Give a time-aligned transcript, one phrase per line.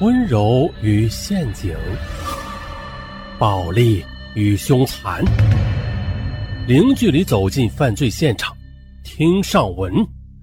[0.00, 1.76] 温柔与陷阱，
[3.36, 4.04] 暴力
[4.36, 5.24] 与凶残，
[6.68, 8.56] 零距离走进犯罪现场，
[9.02, 9.92] 听上文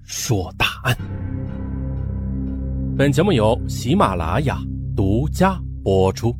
[0.04, 0.94] 说大案。
[2.98, 4.58] 本节目由喜马拉雅
[4.94, 6.36] 独家播出。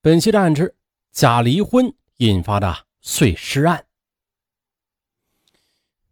[0.00, 0.72] 本期的案之
[1.10, 3.84] 假离婚引发的碎尸案。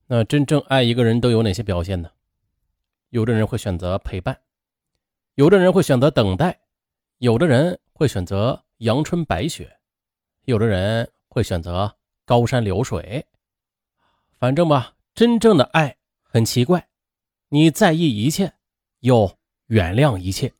[0.08, 2.10] 那真正爱一个人都有哪些表现呢？
[3.10, 4.38] 有的人会选择陪伴，
[5.34, 6.60] 有的人会选择等待，
[7.18, 9.78] 有的人会选择阳春白雪，
[10.44, 13.24] 有的人会选择高山流水。
[14.36, 16.86] 反正吧，真正的爱很奇怪，
[17.48, 18.52] 你在意一切，
[19.00, 20.52] 又原谅一切。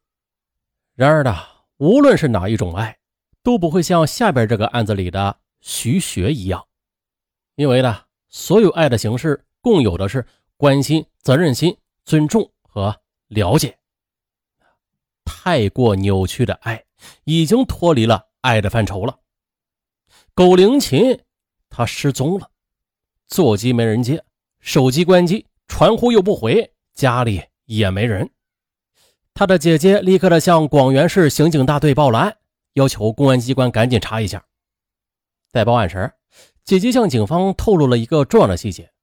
[0.95, 1.37] 然而呢，
[1.77, 2.99] 无论是哪一种爱，
[3.43, 6.66] 都不会像下边这个案子里的徐雪一样，
[7.57, 10.27] 因为呢，所有爱的形式共有的是
[10.57, 11.77] 关心、责任心。
[12.08, 13.78] 尊重和了解，
[15.26, 16.82] 太过扭曲的爱
[17.24, 19.20] 已经脱离了爱的范畴了。
[20.32, 21.20] 苟灵琴
[21.68, 22.50] 他失踪了，
[23.26, 24.24] 座机没人接，
[24.59, 28.30] 手机关机，传呼又不回，家里也没人。
[29.34, 32.38] 他的姐姐立刻的向广元市刑警大队报了案，
[32.72, 34.46] 要求公安机关赶紧查一下。
[35.50, 36.10] 在报案时，
[36.65, 38.95] 姐姐向警方透露了一个重要的细节，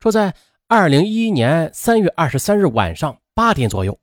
[0.00, 0.34] 说在。
[0.68, 4.00] 二零一一年三月二十三日晚上八点左右，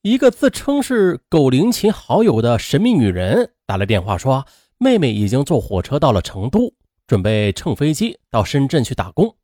[0.00, 4.46] 一个自称是苟灵琴好友的神秘女人打来电话，说
[4.78, 6.72] 妹妹已经坐火车到了成都，
[7.06, 9.36] 准备乘飞机到深圳去打工，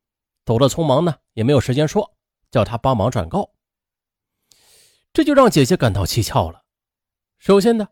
[0.46, 2.14] 走得匆忙呢，也没有时间说，
[2.50, 3.50] 叫她帮忙转告。
[5.12, 6.62] 这就让姐姐感到蹊跷了。
[7.38, 7.88] 首先呢，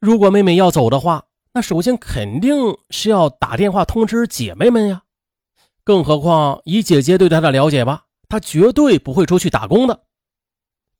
[0.00, 5.04] 如果妹妹要走的话，那首先肯定是要打电话通知姐妹们呀。
[5.86, 10.02] 更何况，以姐姐对他的了解吧，他绝对不会出去打工的。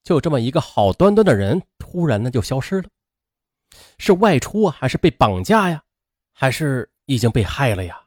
[0.05, 2.89] 就这么一个好端端的人，突然呢就消失了，
[3.99, 5.83] 是外出啊，还是被绑架呀，
[6.33, 8.01] 还是已经被害了呀？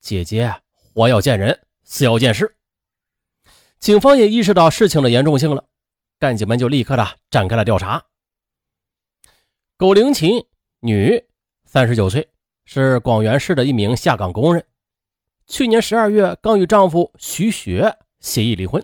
[0.00, 2.56] 姐姐活要见人，死要见尸。
[3.78, 5.64] 警方也意识到事情的严重性了，
[6.18, 8.04] 干警们就立刻的展开了调查。
[9.76, 10.44] 苟灵琴，
[10.80, 11.24] 女，
[11.66, 12.28] 三十九岁，
[12.64, 14.66] 是广元市的一名下岗工人。
[15.46, 18.82] 去年十二月，刚与丈夫徐雪协议离婚。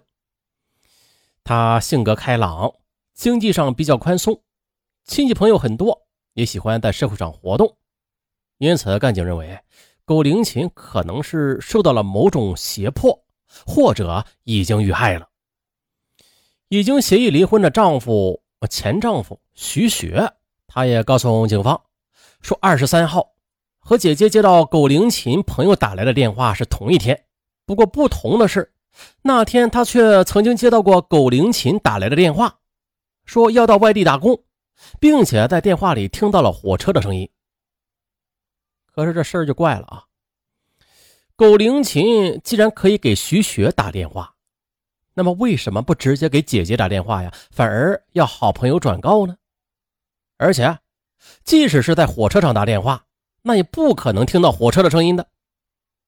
[1.43, 2.75] 她性格开朗，
[3.15, 4.43] 经济上比较宽松，
[5.05, 7.77] 亲戚朋友很多，也喜欢在社会上活动。
[8.59, 9.59] 因此，干警认为
[10.05, 13.25] 苟灵琴可能是受到了某种胁迫，
[13.67, 15.29] 或者已经遇害了。
[16.69, 20.35] 已经协议离婚的丈夫前丈夫徐雪，
[20.67, 21.83] 他也告诉警方
[22.43, 23.33] 说，二十三号。
[23.91, 27.25] 和姐姐接到苟灵琴朋友打来的电话是同一天，
[27.67, 28.73] 不过不同的是，
[29.23, 32.61] 那天他却曾经接到过苟灵琴打来的电话，
[33.25, 34.45] 说要到外地打工，
[35.01, 37.29] 并且在电话里听到了火车的声音。
[38.87, 40.05] 可是这事儿就怪了啊！
[41.35, 44.37] 苟灵琴既然可以给徐雪打电话，
[45.15, 47.35] 那么为什么不直接给姐姐打电话呀？
[47.51, 49.37] 反而要好朋友转告呢？
[50.37, 50.79] 而且，
[51.43, 53.07] 即使是在火车上打电话。
[53.43, 55.29] 那也不可能听到火车的声音的。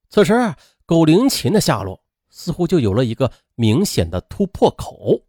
[0.08, 0.54] 此时，
[0.84, 5.22] 苟灵琴的下落似乎就有了一个明显的突破口。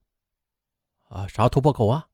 [1.09, 2.07] 啊，啥突破口啊？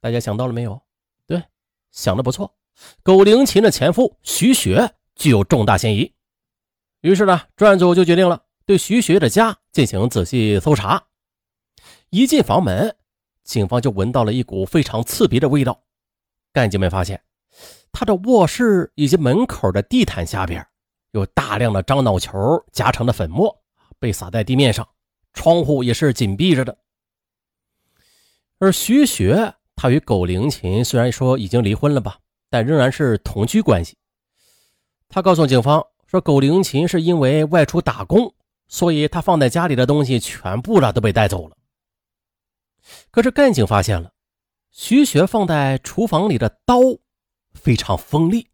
[0.00, 0.80] 大家想到了没有？
[1.26, 1.42] 对，
[1.90, 2.54] 想的不错。
[3.02, 6.12] 苟灵琴的前夫徐雪具有重大嫌疑。
[7.02, 11.02] 于是呢，专案组就决定了对徐雪的家进行仔细搜查。
[12.08, 12.96] 一进房门，
[13.44, 15.82] 警方就闻到了一股非常刺鼻的味道。
[16.52, 17.22] 干警们发现。
[17.92, 20.64] 他的卧室以及门口的地毯下边，
[21.10, 22.38] 有大量的樟脑球
[22.72, 23.54] 夹成的粉末
[23.98, 24.88] 被撒在地面上，
[25.32, 26.78] 窗户也是紧闭着的。
[28.58, 32.18] 而徐雪，他与苟灵琴虽然说已经离婚了吧，
[32.48, 33.96] 但仍然是同居关系。
[35.08, 38.32] 他告诉警方说，苟灵琴是因为外出打工，
[38.68, 41.56] 所以他放在家里的东西全部的都被带走了。
[43.10, 44.12] 可是干警发现了，
[44.70, 46.76] 徐雪放在厨房里的刀。
[47.54, 48.48] 非常锋利，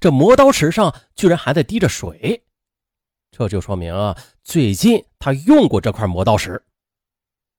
[0.00, 2.44] 这磨刀石上居然还在滴着水，
[3.30, 6.62] 这就说明啊，最近他用过这块磨刀石。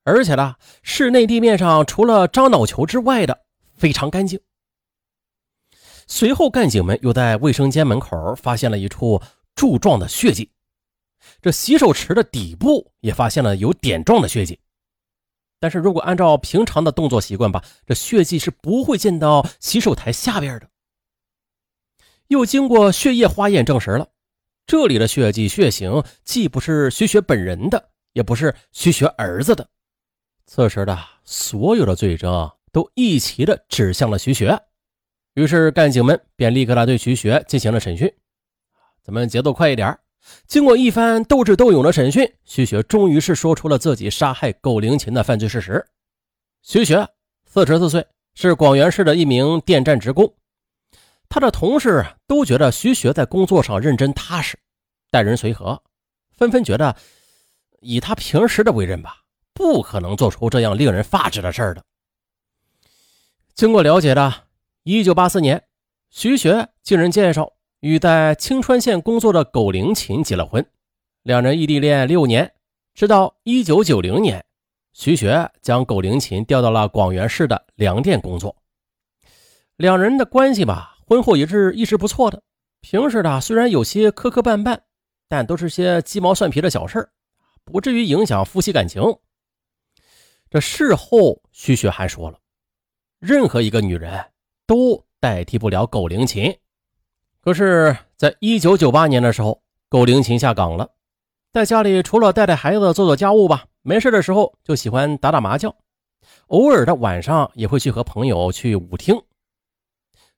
[0.04, 3.46] 而且呢，室内地面上除了樟脑球之外的
[3.76, 4.40] 非常干净。
[6.08, 9.22] 随后，干警们又在卫生间门口发现了一处
[9.54, 10.50] 柱状的血迹，
[11.42, 14.58] 这洗手池的底部也发现了有点状的血迹。
[15.60, 20.70] 但是如果按照平常的动作习惯吧，这血迹是不会溅到洗手台下边的。
[22.28, 24.08] 又经过血液化验证实了，
[24.66, 29.68] 这里的血迹血型既不是徐雪本人的，也不是徐学儿子的。
[30.46, 34.60] 此时的所有的罪证都一齐的指向了徐学，
[35.34, 38.14] 于是干警们便立刻来对徐学进行了审讯。
[39.02, 39.98] 咱们节奏快一点。
[40.48, 45.86] 经过一番斗智斗勇的审讯，徐学终于是说出了自己杀害苟灵琴的犯罪事实。
[46.62, 47.08] 徐学，
[47.46, 50.34] 四十四岁，是广元市的一名电站职工。
[51.30, 54.58] 他的同事都觉得徐学在工作上认真踏实，
[55.12, 55.84] 待人随和，
[56.32, 56.96] 纷纷觉得
[57.82, 61.84] 以他平时的为人吧，不可能做出这样令人发指的事儿的。
[63.54, 64.48] 经过了解的，
[64.84, 65.62] 一九八四年，
[66.10, 67.57] 徐学经人介绍。
[67.82, 70.66] 与在青川县工作的苟灵琴结了婚，
[71.22, 72.52] 两人异地恋六年，
[72.96, 74.44] 直到一九九零年，
[74.94, 78.56] 徐学将苟灵琴调到了广元市的粮店工作。
[79.76, 82.42] 两人的关系吧，婚后也是一直不错的。
[82.82, 84.80] 平时的虽然有些磕磕绊绊，
[85.28, 87.10] 但都是些鸡毛蒜皮的小事
[87.64, 89.04] 不至于影响夫妻感情。
[90.50, 92.40] 这事后，徐学还说了，
[93.20, 94.32] 任何一个女人
[94.66, 96.58] 都代替不了苟灵琴。
[97.48, 100.90] 可是，在一九九八年的时候，苟灵琴下岗了，
[101.54, 105.74] 在家里除了带带孩子、做做家务吧，没事的时候就喜欢打打麻将，
[106.48, 109.16] 偶尔的晚上也会去和朋友去舞厅。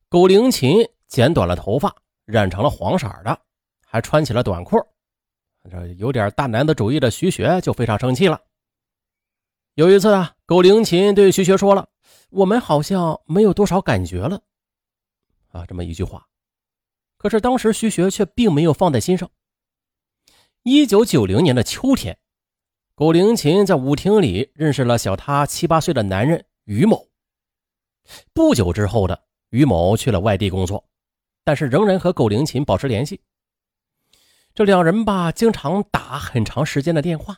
[0.08, 1.96] 苟灵琴剪短了头发，
[2.26, 3.36] 染成了黄色的，
[3.84, 4.78] 还穿起了短裤，
[5.68, 8.40] 这有点大男子主义的徐学就非常生气了。
[9.74, 11.90] 有一次啊，苟灵琴对徐学说了
[12.30, 14.40] ：“我们好像没有多少感觉了。”
[15.50, 16.24] 啊，这么一句话。
[17.20, 19.30] 可是当时徐学却并没有放在心上。
[20.64, 22.18] 一九九零年的秋天，
[22.96, 27.10] 苟灵琴在舞厅里认识了小他七八岁的男人于某。
[28.34, 30.88] 不久之后的于某去了外地工作，
[31.44, 33.20] 但是仍然和苟灵琴保持联系。
[34.56, 37.38] 这两人吧，经常打很长时间的电话。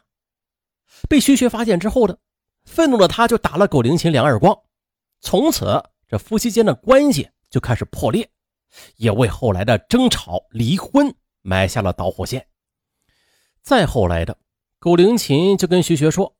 [1.09, 2.19] 被徐学发现之后的，
[2.65, 4.55] 愤怒的他就打了苟灵琴两耳光，
[5.21, 8.29] 从此这夫妻间的关系就开始破裂。
[8.95, 12.45] 也为后来的争吵、离婚埋下了导火线。
[13.61, 14.37] 再后来的，
[14.79, 16.35] 苟灵琴就跟徐学说，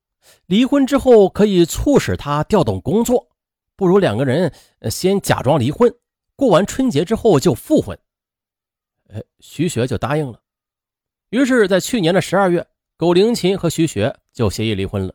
[0.45, 3.29] 离婚之后可以促使他调动工作，
[3.75, 4.53] 不如两个人
[4.89, 5.93] 先假装离婚，
[6.35, 7.97] 过完春节之后就复婚。
[9.09, 10.41] 哎，徐学就答应了。
[11.29, 12.65] 于是，在去年的十二月，
[12.97, 15.13] 苟灵琴和徐学就协议离婚了。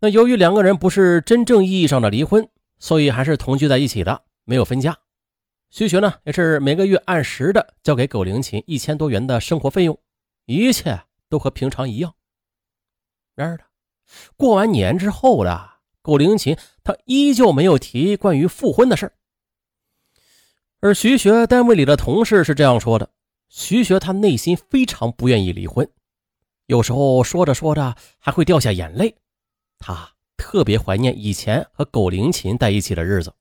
[0.00, 2.46] 那由于两个人不是真正意义上的离婚，
[2.78, 4.98] 所以还是同居在一起的，没有分家。
[5.76, 9.98] 徐学呢，也是每个月按时的交给苟灵琴一千多元的生活费用，
[10.46, 12.14] 一切都和平常一样。
[13.34, 13.64] 然而的，
[14.36, 15.68] 过完年之后的
[16.00, 19.12] 苟灵琴，他依旧没有提关于复婚的事
[20.78, 23.10] 而徐学单位里的同事是这样说的：
[23.48, 25.90] 徐学他内心非常不愿意离婚，
[26.66, 29.16] 有时候说着说着还会掉下眼泪。
[29.80, 33.34] 他特别怀念以前和苟灵琴在一起的日子。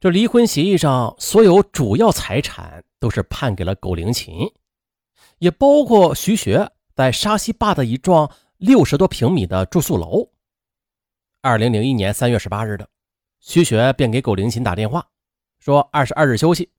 [0.00, 4.48] 这离婚协议上所有主要财产都是判给了苟灵琴，
[5.38, 10.30] 也包括徐学在沙溪坝的一幢六十多平米的住宿楼。
[11.40, 12.88] 二零零一年三月十八日的，
[13.40, 15.04] 徐学便给苟灵琴打电话，
[15.58, 16.70] 说二十二日休息，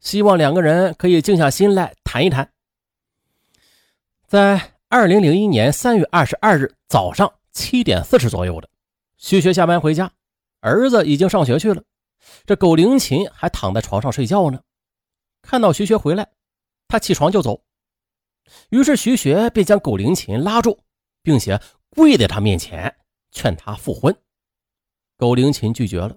[0.00, 2.50] 希望两个人可以静下心来谈一谈。
[4.26, 8.68] 在二零零一年三月二十二日早上七点四十左右的，
[9.16, 10.10] 徐学下班回家，
[10.58, 11.80] 儿子已经上学去了。
[12.46, 14.60] 这苟灵琴还躺在床上睡觉呢，
[15.42, 16.30] 看到徐学回来，
[16.88, 17.62] 他起床就走，
[18.70, 20.78] 于是徐学便将苟灵琴拉住，
[21.22, 22.94] 并且跪在他面前
[23.30, 24.14] 劝他复婚。
[25.16, 26.16] 苟灵琴拒绝了，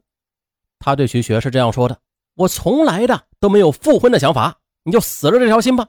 [0.80, 2.02] 他对徐学是这样说的
[2.36, 5.88] ：“我从来的都没有复婚的想法，你就死了这条心吧。”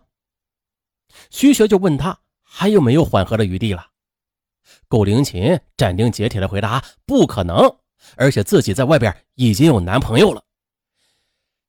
[1.30, 3.88] 徐学就问他还有没有缓和的余地了，
[4.88, 7.78] 苟灵琴斩钉截铁的回答：“不可能。”
[8.16, 10.42] 而且自己在外边已经有男朋友了，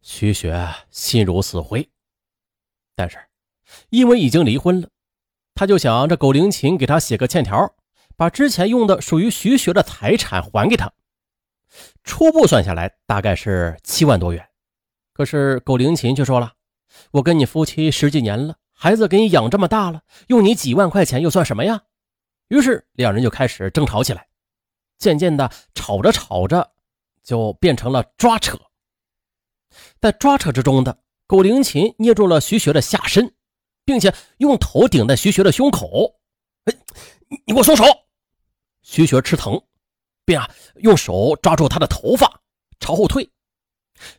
[0.01, 1.89] 徐雪心如死灰。
[2.95, 3.17] 但是，
[3.89, 4.89] 因为已经离婚了，
[5.55, 7.75] 他就想着苟灵琴给他写个欠条，
[8.15, 10.91] 把之前用的属于徐雪的财产还给他。
[12.03, 14.49] 初步算下来大概是七万多元。
[15.13, 16.53] 可是苟灵琴却说了
[17.11, 21.83] ：“我跟你夫妻十几年了，孩子给你养这么大了，用你几万块钱又算什么呀？”
[22.47, 24.28] 于是两人就开始争吵起来。
[24.99, 26.71] 渐渐的吵着吵着，
[27.23, 28.59] 就变成了抓扯。
[29.99, 33.33] 在抓扯之中的苟灵琴捏住了徐学的下身，
[33.85, 36.19] 并且用头顶在徐学的胸口。
[36.65, 36.75] 哎，
[37.27, 37.83] 你给我松手！
[38.81, 39.61] 徐学吃疼，
[40.25, 42.41] 便啊用手抓住他的头发，
[42.79, 43.29] 朝后退，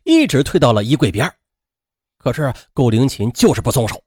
[0.04, 1.30] 一直退到了衣柜边。
[2.16, 4.02] 可是苟灵琴就是不松手。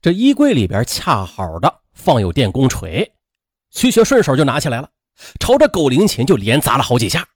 [0.00, 3.14] 这衣柜里边恰好的放有电工锤，
[3.70, 4.90] 徐学顺手就拿起来了，
[5.38, 7.28] 朝着苟灵琴就连砸了好几下，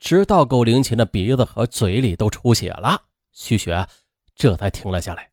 [0.00, 3.02] 直到苟灵琴的鼻子和嘴里都出血了，
[3.32, 3.86] 徐雪
[4.34, 5.30] 这才停了下来。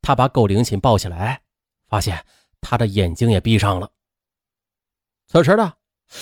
[0.00, 1.42] 他把苟灵琴抱起来，
[1.88, 2.24] 发现
[2.60, 3.90] 他的眼睛也闭上了。
[5.26, 5.74] 此时呢，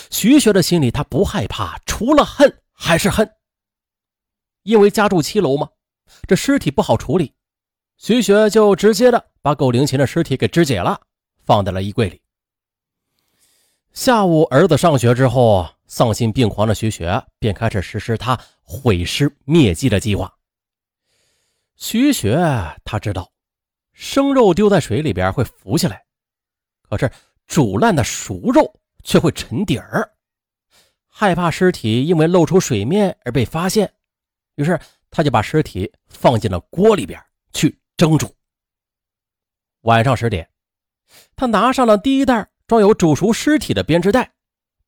[0.09, 3.29] 徐雪的心里他不害怕，除了恨还是恨。
[4.63, 5.69] 因为家住七楼嘛，
[6.27, 7.35] 这尸体不好处理，
[7.97, 10.99] 徐雪就直接的把苟灵琴的尸体给肢解了，
[11.43, 12.19] 放在了衣柜里。
[13.95, 20.31] 下午儿子上学之后，丧心病狂的徐雪便开始实施他毁尸灭迹的计划。
[21.77, 22.37] 徐雪
[22.83, 23.31] 他知道，
[23.93, 26.03] 生肉丢在水里边会浮起来，
[26.81, 27.09] 可是
[27.47, 28.69] 煮烂的熟肉
[29.01, 30.11] 却会沉底儿，
[31.07, 33.89] 害怕尸体因为露出水面而被发现。
[34.55, 34.77] 于是，
[35.09, 37.17] 他就把尸体放进了锅里边
[37.53, 38.35] 去蒸煮。
[39.83, 40.49] 晚上十点，
[41.37, 44.33] 他拿上了第一袋装有煮熟尸体的编织袋，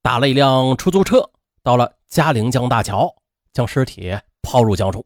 [0.01, 1.29] 打了一辆出租车，
[1.61, 3.13] 到了嘉陵江大桥，
[3.53, 5.05] 将尸体抛入江中。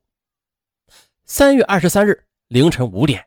[1.26, 3.26] 三月二十三日凌晨五点，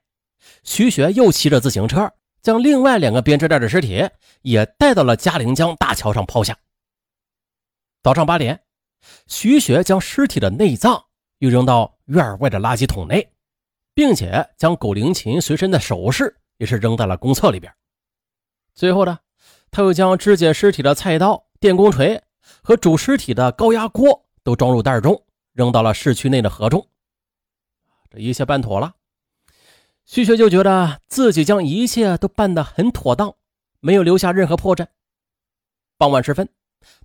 [0.63, 2.11] 徐雪又骑着自行车，
[2.43, 4.09] 将另外两个编织袋的尸体
[4.43, 6.57] 也带到了嘉陵江大桥上抛下。
[8.03, 8.63] 早上八点，
[9.27, 11.05] 徐雪将尸体的内脏。
[11.39, 13.29] 又扔到院外的垃圾桶内，
[13.93, 17.71] 并且将苟灵琴随身的首饰也是扔在了公厕里边。
[18.75, 19.19] 最后呢，
[19.75, 22.23] 他又将肢解尸体的菜刀、电工锤
[22.63, 25.21] 和煮尸体的高压锅都装入袋中，
[25.53, 26.87] 扔到了市区内的河中。
[28.09, 28.95] 这一切办妥了，
[30.05, 33.35] 徐学就觉得自己将一切都办得很妥当，
[33.81, 34.87] 没有留下任何破绽。
[35.99, 36.49] 傍晚时分，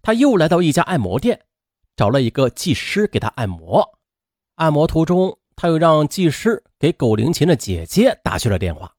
[0.04, 1.42] 他又来到一家按摩店，
[1.96, 3.98] 找了一个技师给他按摩。
[4.58, 8.94] 按摩途中，他又让技师给苟灵琴的姐姐打去了电话。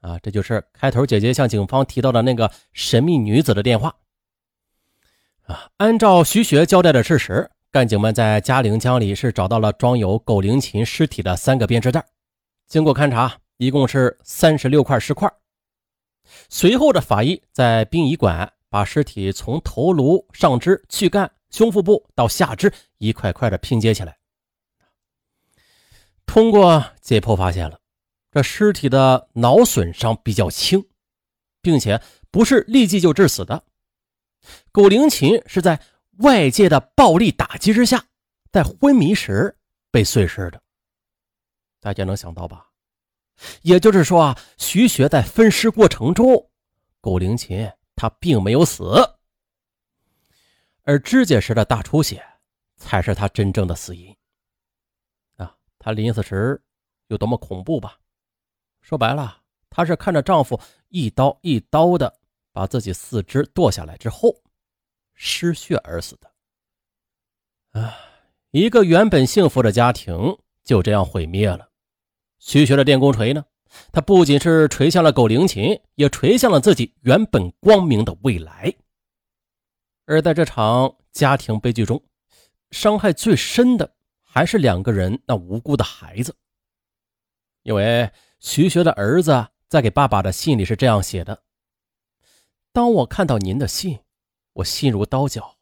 [0.00, 3.94] 啊，这就是开头姐姐向警方提到的那个神秘女子的电话。
[5.42, 12.04] 啊，按照徐学交代的事实，干警们在嘉陵江里是找到了装有苟灵琴尸体的三个编织袋，
[12.66, 15.32] 经过勘查，一共是三十六块尸块。
[16.48, 24.18] 随后的法医在殡仪馆把尸体从头颅、上肢、躯干、胸腹部到下肢一块块的拼接起来。
[26.26, 27.78] 通过解剖发现了，
[28.36, 30.86] 这尸体的脑损伤比较轻，
[31.62, 31.98] 并且
[32.30, 33.64] 不是立即就致死的。
[34.72, 35.80] 苟灵琴是在
[36.18, 38.04] 外界的暴力打击之下，
[38.52, 39.56] 在昏迷时
[39.90, 40.62] 被碎尸的。
[41.80, 42.68] 大家能想到吧？
[43.62, 46.50] 也就是说啊，徐雪在分尸过程中，
[47.00, 48.84] 苟灵琴她并没有死，
[50.82, 52.22] 而肢解时的大出血
[52.76, 54.14] 才是她真正的死因。
[55.78, 56.62] 她临死时
[57.06, 57.98] 有多么恐怖吧？
[58.86, 62.20] 说白了，她是看着丈夫一刀一刀的
[62.52, 64.32] 把自己四肢剁下来之后，
[65.12, 67.80] 失血而死的。
[67.80, 67.98] 啊，
[68.52, 71.68] 一个原本幸福的家庭就这样毁灭了。
[72.38, 73.44] 徐学的电工锤呢？
[73.90, 78.72] 他不仅是锤向了狗灵琴，也锤向了自己原本光明的未来。
[80.04, 82.00] 而在这场家庭悲剧中，
[82.70, 83.96] 伤害最深的。
[84.22, 86.36] 还是两个人那无辜的孩子，
[87.62, 88.08] 因为
[88.46, 91.42] 徐学的儿子在给爸爸的信里是这样写的
[92.72, 93.98] ：“当我看到您的信，
[94.52, 95.58] 我心如刀绞。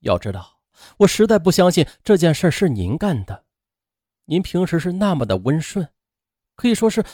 [0.00, 0.58] 要知道，
[1.00, 3.44] 我实在不相信这件事是您干的。
[4.24, 5.86] 您平时是那么的温顺，
[6.56, 7.04] 可以说是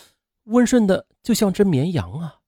[0.44, 2.42] 温顺的，就像只绵羊啊。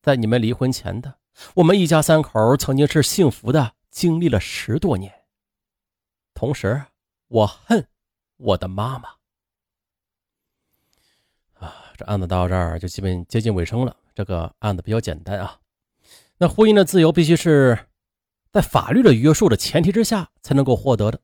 [0.00, 1.18] 在你们离婚前的，
[1.56, 5.24] 我们一家三口曾经是幸福的，经历了十多年。”
[6.32, 6.84] 同时，
[7.26, 7.88] 我恨
[8.36, 9.19] 我的妈妈。
[12.00, 13.94] 这案子到这儿就基本接近尾声了。
[14.14, 15.60] 这个案子比较简单啊。
[16.38, 17.78] 那婚姻的自由必须是
[18.50, 21.20] 在法律的约束的前提之下才能够获得的。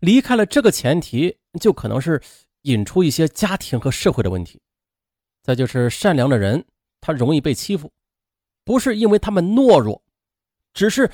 [0.00, 2.22] 离开了这个前提，就可能是
[2.62, 4.62] 引出一些家庭和社会的问题。
[5.42, 6.64] 再就是善良的人，
[7.02, 7.92] 他容易被欺负，
[8.64, 10.02] 不是因为他们懦弱，
[10.72, 11.10] 只是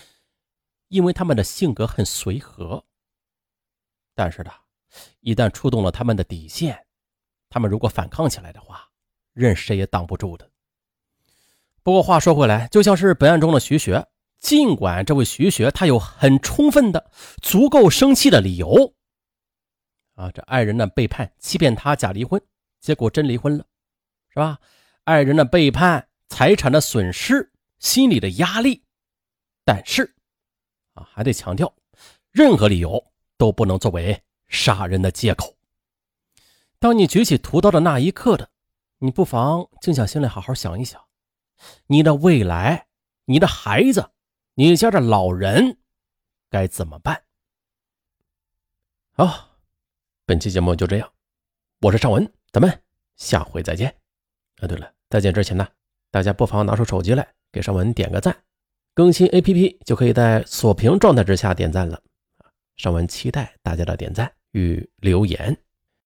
[0.86, 2.84] 因为他们的性格很随和。
[4.14, 4.52] 但是呢，
[5.18, 6.86] 一旦触动了他们的底线，
[7.48, 8.89] 他们如果反抗起来的话，
[9.40, 10.48] 任谁也挡不住的。
[11.82, 14.06] 不过话说回来，就像是本案中的徐学，
[14.38, 18.94] 尽管这位徐学他有很充分的、足够生气的理由，
[20.14, 22.40] 啊，这爱人呢背叛、欺骗他、假离婚，
[22.80, 23.64] 结果真离婚了，
[24.28, 24.58] 是吧？
[25.04, 28.84] 爱人的背叛、财产的损失、心理的压力，
[29.64, 30.14] 但是，
[30.92, 31.74] 啊，还得强调，
[32.30, 33.04] 任何理由。
[33.40, 35.56] 都不能作为杀人的借口。
[36.78, 38.50] 当你举起屠刀的那一刻的，
[39.02, 41.02] 你不妨静下心来，好好想一想，
[41.86, 42.86] 你的未来，
[43.24, 44.10] 你的孩子，
[44.52, 45.78] 你家的老人
[46.50, 47.22] 该怎么办？
[49.12, 49.56] 好，
[50.26, 51.10] 本期节目就这样，
[51.80, 52.82] 我是尚文，咱们
[53.16, 53.88] 下回再见。
[54.60, 55.66] 啊，对了，再见之前呢，
[56.10, 58.36] 大家不妨拿出手机来给尚文点个赞，
[58.92, 62.02] 更新 APP 就可以在锁屏状态之下点赞了。
[62.76, 65.58] 尚文期待大家的点赞与留言。